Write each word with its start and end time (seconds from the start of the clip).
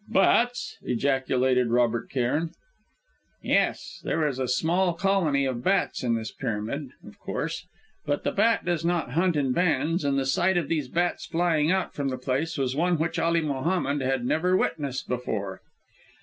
"Bats!" 0.09 0.77
ejaculated 0.81 1.67
Robert 1.67 2.09
Cairn. 2.09 2.53
"Yes. 3.43 4.01
There 4.03 4.25
is 4.27 4.39
a 4.39 4.47
small 4.47 4.93
colony 4.95 5.45
of 5.45 5.63
bats 5.63 6.01
in 6.03 6.15
this 6.15 6.31
pyramid, 6.31 6.89
of 7.07 7.19
course; 7.19 7.67
but 8.03 8.23
the 8.23 8.31
bat 8.31 8.65
does 8.65 8.83
not 8.83 9.11
hunt 9.11 9.35
in 9.35 9.51
bands, 9.51 10.03
and 10.03 10.17
the 10.17 10.25
sight 10.25 10.57
of 10.57 10.69
these 10.69 10.87
bats 10.87 11.27
flying 11.27 11.69
out 11.71 11.93
from 11.93 12.07
the 12.07 12.17
place 12.17 12.57
was 12.57 12.75
one 12.75 12.97
which 12.97 13.19
Ali 13.19 13.41
Mohammed 13.41 14.01
had 14.01 14.25
never 14.25 14.57
witnessed 14.57 15.07
before. 15.07 15.61